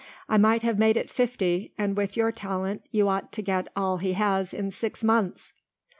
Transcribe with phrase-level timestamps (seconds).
[0.27, 3.97] I might have made it fifty and with your talent you ought to get all
[3.97, 5.53] he has in six months."